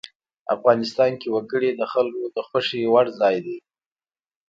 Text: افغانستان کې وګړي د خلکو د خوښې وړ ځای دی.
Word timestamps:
افغانستان 0.55 1.11
کې 1.21 1.27
وګړي 1.31 1.71
د 1.75 1.81
خلکو 1.93 2.23
د 2.35 2.37
خوښې 2.47 2.81
وړ 2.93 3.05
ځای 3.21 3.37
دی. 3.45 3.57